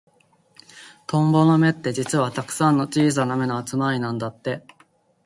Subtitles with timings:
[1.05, 4.65] トンボの目って、実はたくさんの小さな目の集まりなんだって。